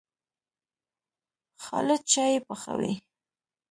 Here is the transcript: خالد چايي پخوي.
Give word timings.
خالد 1.63 2.01
چايي 2.11 2.37
پخوي. 2.47 2.93